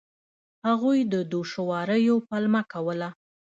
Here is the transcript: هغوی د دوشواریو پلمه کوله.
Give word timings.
هغوی 0.67 0.99
د 1.13 1.15
دوشواریو 1.33 2.15
پلمه 2.27 2.61
کوله. 2.71 3.09